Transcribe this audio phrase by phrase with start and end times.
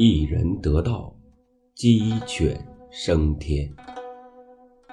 [0.00, 1.12] 一人得道，
[1.74, 2.56] 鸡犬
[2.88, 3.68] 升天。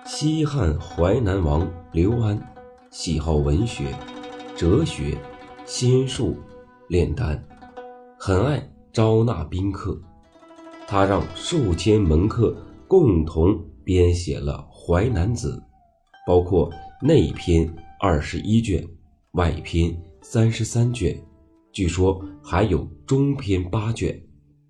[0.03, 2.35] 西汉淮南王刘安
[2.89, 3.95] 喜好文学、
[4.57, 5.15] 哲学、
[5.63, 6.35] 仙术、
[6.87, 7.39] 炼丹，
[8.17, 9.95] 很爱招纳宾客。
[10.87, 15.55] 他让数千门客共同编写了《淮南子》，
[16.25, 16.67] 包括
[16.99, 18.83] 内篇二十一卷，
[19.33, 21.15] 外篇三十三卷，
[21.71, 24.19] 据说还有中篇八卷，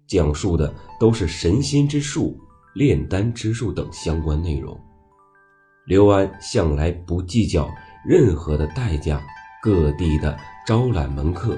[0.08, 2.38] 讲述的都是神仙之术、
[2.74, 4.80] 炼丹之术等相关内容。
[5.86, 7.70] 刘安向来不计较
[8.06, 9.22] 任何的代价，
[9.62, 11.58] 各地的招揽门客。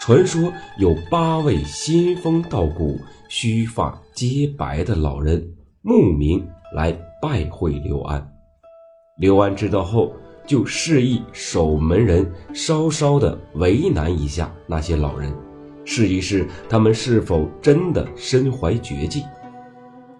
[0.00, 2.98] 传说有八位仙风道骨、
[3.28, 8.32] 须发皆白的老人慕名来拜会刘安。
[9.18, 10.12] 刘安知道后，
[10.44, 15.32] 就示意守门人稍稍的为难一下那些老人，
[15.84, 19.24] 试一试他们是否真的身怀绝技。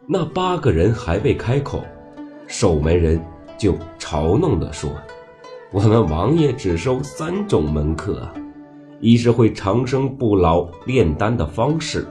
[0.06, 1.82] 那八个人还未开口。
[2.48, 3.18] 守门人
[3.56, 4.90] 就嘲弄地说
[5.72, 8.28] ：“我们王爷只收三种门客，
[9.00, 12.06] 一是会长生不老炼丹的方士，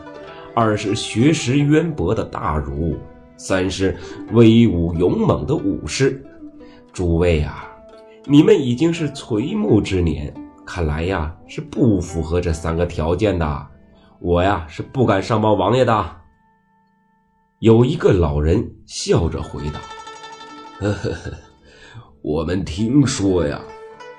[0.56, 2.98] 二是学识渊博的大儒，
[3.38, 3.96] 三是
[4.32, 6.26] 威武勇猛的武士。
[6.92, 7.70] 诸位啊，
[8.26, 10.34] 你们已经是垂暮之年，
[10.66, 13.68] 看来呀是不符合这三个条件的。
[14.20, 16.18] 我呀是不敢上报王爷的。”
[17.60, 19.80] 有一个老人笑着回答。
[20.80, 21.32] 呵呵呵，
[22.24, 23.62] 我们听说呀，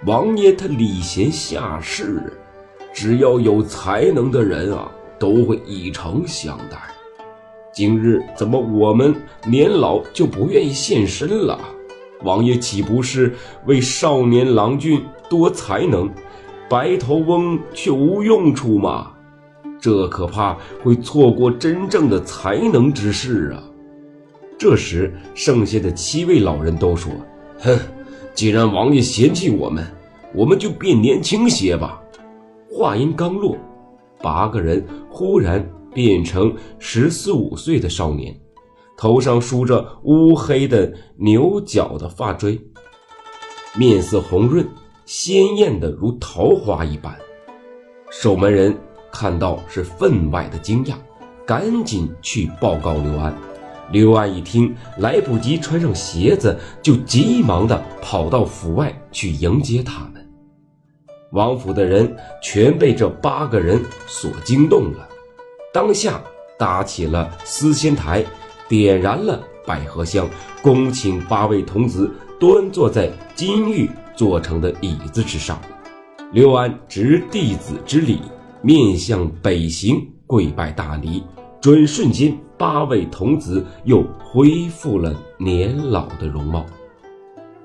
[0.06, 2.32] 王爷他礼贤下士，
[2.92, 6.78] 只要有才能的人啊，都会以诚相待。
[7.72, 11.58] 今日怎么我们年老就不愿意现身了？
[12.22, 13.34] 王爷岂不是
[13.66, 16.08] 为少年郎君多才能，
[16.72, 19.12] 白头翁却无用处吗？
[19.78, 23.62] 这可怕会错过真正的才能之士啊！
[24.58, 27.12] 这时，剩下的七位老人都说
[27.60, 27.78] ：“哼，
[28.32, 29.86] 既然王爷嫌弃我们，
[30.34, 32.00] 我们就变年轻些吧。”
[32.72, 33.54] 话音刚落，
[34.22, 35.62] 八个人忽然
[35.92, 38.34] 变成十四五岁的少年，
[38.96, 42.58] 头上梳着乌黑的牛角的发锥，
[43.76, 44.66] 面色红润，
[45.04, 47.16] 鲜艳的如桃花一般。
[48.10, 48.76] 守门人
[49.10, 50.94] 看到是分外的惊讶，
[51.46, 53.34] 赶紧去报告刘安。
[53.90, 60.26] 刘安一听，来不及穿上鞋子，就急忙的跑到府外去迎接他们。
[61.32, 65.08] 王府的人全被这八个人所惊动了，
[65.72, 66.22] 当下
[66.58, 68.24] 搭起了思仙台，
[68.68, 70.28] 点燃了百合香，
[70.62, 75.60] 恭请八位童子端坐在金玉做成的椅子之上。
[76.32, 78.20] 刘安执弟子之礼，
[78.62, 81.22] 面向北行，跪拜大礼。
[81.60, 86.66] 转瞬间，八位童子又恢复了年老的容貌。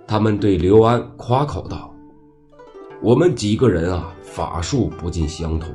[0.06, 1.92] 他们对刘安夸口道
[3.02, 5.70] ：“我们几个人啊，法术不尽相同，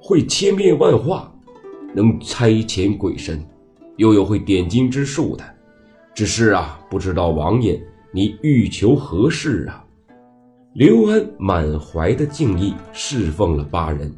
[0.00, 1.32] 会千变万化，
[1.94, 3.44] 能差遣鬼神，
[3.96, 5.44] 又有会点睛之术的。
[6.14, 9.82] 只是啊，不知道王爷你欲求何事啊？”
[10.78, 14.14] 刘安满怀的敬意，侍奉了八人，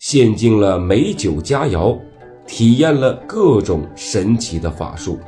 [0.00, 1.96] 献尽了美酒佳肴。
[2.44, 5.20] 体验了各种神奇的法术，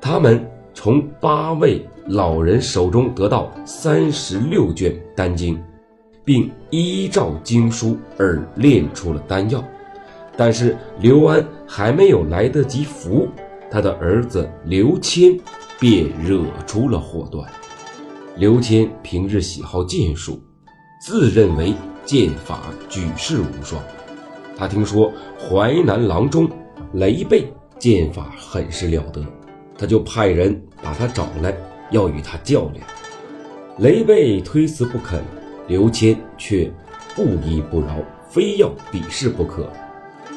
[0.00, 5.60] 他们从八位老人手中得到三十六卷丹经，
[6.24, 9.64] 并依照经书而炼出了丹药。
[10.36, 13.26] 但是刘安还没有来得及服，
[13.68, 15.36] 他的儿子刘谦
[15.80, 17.44] 便惹出了祸端。
[18.34, 20.42] 刘谦平日喜好剑术，
[21.02, 21.74] 自认为
[22.06, 23.82] 剑法举世无双。
[24.56, 26.48] 他听说淮南郎中
[26.94, 29.22] 雷贝剑法很是了得，
[29.76, 31.54] 他就派人把他找来，
[31.90, 32.86] 要与他较量。
[33.78, 35.22] 雷贝推辞不肯，
[35.68, 36.72] 刘谦却
[37.14, 37.98] 不依不饶，
[38.30, 39.70] 非要比试不可。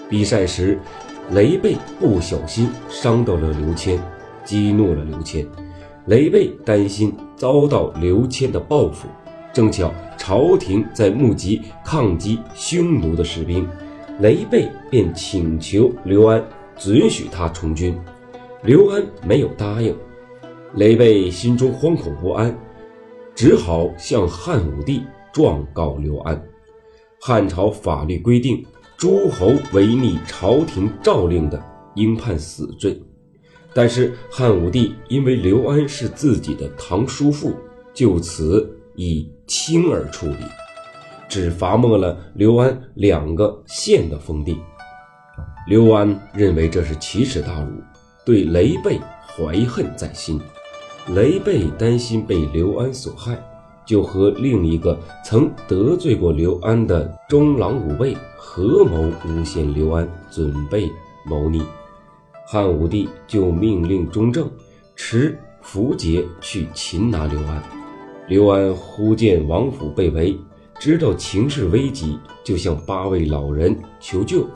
[0.10, 0.78] 比赛时，
[1.32, 3.98] 雷贝不小心伤到了刘谦，
[4.44, 5.48] 激怒了刘谦。
[6.08, 9.08] 雷贝担心遭到刘谦的报复，
[9.52, 13.68] 正巧朝廷在募集抗击匈奴的士兵。
[14.20, 16.42] 雷贝便请求刘安
[16.78, 17.98] 准许他从军，
[18.64, 19.96] 刘安没有答应。
[20.76, 22.56] 雷贝心中惶恐不安，
[23.34, 25.02] 只好向汉武帝
[25.34, 26.40] 状告刘安。
[27.20, 28.64] 汉朝法律规定，
[28.96, 31.60] 诸侯违逆朝廷诏令的，
[31.96, 33.02] 应判死罪。
[33.76, 37.54] 但是汉武帝因为刘安是自己的堂叔父，
[37.94, 40.38] 就此以轻而处理。
[41.28, 44.58] 只罚没了刘安两个县的封地。
[45.68, 47.72] 刘安认为这是奇耻大辱，
[48.26, 50.40] 对雷贝怀恨在心。
[51.14, 53.38] 雷贝担心被刘安所害，
[53.86, 60.90] 就和另一个曾得罪过刘安的中郎武备合谋诬陷刘安，准备
[61.26, 61.62] 谋逆。
[62.48, 64.50] 汉武帝就命令中正
[64.96, 67.64] 持符节去擒拿刘安。
[68.28, 70.38] 刘安忽见王府被围，
[70.80, 74.48] 知道情势危急，就向八位老人求救。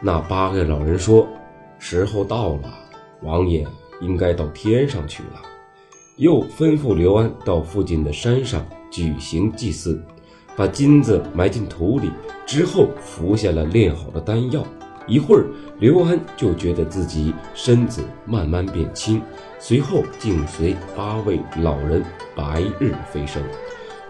[0.00, 1.26] 那八个老人说
[1.78, 2.72] ：“时候到了，
[3.22, 3.66] 王爷
[4.00, 5.42] 应该到天上去了。”
[6.16, 10.00] 又吩咐刘安到附近的山上举行祭祀，
[10.56, 12.10] 把金子埋进土里，
[12.46, 14.64] 之后服下了炼好的丹药。
[15.06, 15.46] 一会儿，
[15.78, 19.20] 刘安就觉得自己身子慢慢变轻，
[19.58, 22.02] 随后竟随八位老人
[22.36, 23.42] 白日飞升。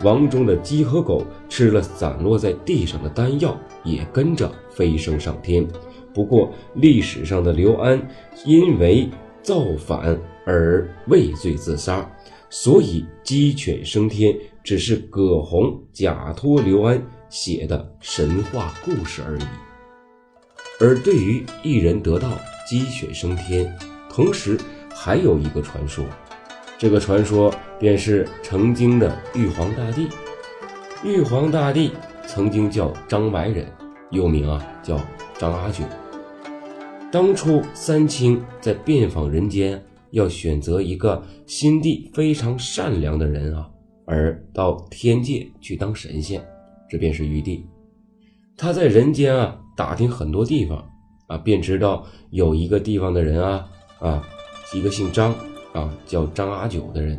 [0.02, 5.66] 王中的鸡和狗吃了散落在地上的丹药，也跟着飞升上天。
[6.12, 8.00] 不过，历史上的刘安
[8.44, 9.08] 因为
[9.42, 12.10] 造反而畏罪自杀，
[12.50, 19.42] 所以鸡犬升天只是葛洪假托刘安写的神话故事而已。
[20.82, 22.36] 而对于一人得道，
[22.68, 23.72] 鸡犬升天，
[24.10, 24.58] 同时
[24.90, 26.04] 还有一个传说。
[26.76, 30.08] 这个传说便是曾经的玉皇大帝。
[31.04, 31.92] 玉皇大帝
[32.26, 33.64] 曾经叫张白人，
[34.10, 35.00] 又名啊叫
[35.38, 35.84] 张阿九。
[37.12, 39.80] 当初三清在遍访人间，
[40.10, 43.70] 要选择一个心地非常善良的人啊，
[44.04, 46.44] 而到天界去当神仙，
[46.90, 47.64] 这便是玉帝。
[48.56, 50.84] 他在人间啊打听很多地方
[51.26, 54.22] 啊，便知道有一个地方的人啊啊，
[54.74, 55.34] 一个姓张。
[55.72, 57.18] 啊，叫张阿九的人，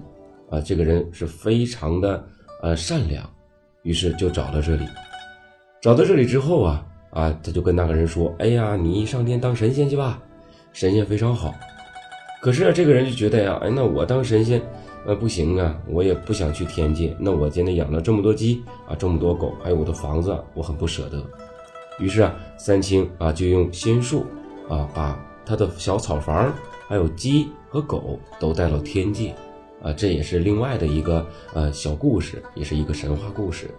[0.51, 2.23] 啊，这个人是非常的
[2.61, 3.27] 呃善良，
[3.81, 4.85] 于是就找到这里。
[5.81, 10.21] 找到这里之后啊，啊，他就跟那个人说：“哎呀，你上天当神仙去吧，
[10.71, 11.51] 神仙非常好。”
[12.43, 14.61] 可是这个人就觉得呀，哎，那我当神仙，
[15.07, 17.17] 呃，不行啊，我也不想去天界。
[17.17, 21.17] 那我今天养了这么多鸡啊，这么多狗，还有我的房子，我很不舍得。
[21.99, 24.25] 于是啊，三清啊就用仙术
[24.69, 26.53] 啊，把他的小草房。
[26.85, 29.33] 还有鸡和狗都带到天界，
[29.81, 33.71] 啊，这也是另外的一个呃小故事，也是一个神话故事。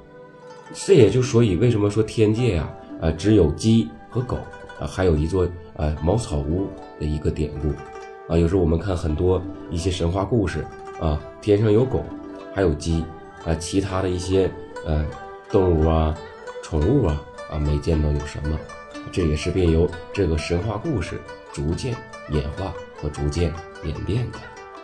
[0.73, 2.69] 这也就所以为什么说天界呀，
[3.01, 4.37] 啊，只有鸡和狗，
[4.81, 5.47] 啊，还有一座
[5.77, 6.67] 啊茅草屋
[6.99, 7.69] 的一个典故，
[8.33, 9.41] 啊，有时候我们看很多
[9.71, 10.65] 一些神话故事，
[10.99, 12.03] 啊，天上有狗，
[12.53, 13.05] 还有鸡，
[13.45, 14.51] 啊，其他的一些
[14.87, 15.07] 呃
[15.51, 16.19] 动物啊、
[16.63, 17.23] 宠物啊，
[17.55, 18.59] 啊，没见到有什么，
[19.13, 21.21] 这也是便由这个神话故事
[21.53, 21.95] 逐渐
[22.31, 22.75] 演化。
[22.97, 23.53] 和逐渐
[23.83, 24.39] 演变的。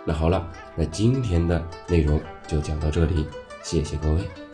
[0.05, 0.46] 那好了，
[0.76, 3.26] 那今天的内容就讲到这里，
[3.62, 4.50] 谢谢各位。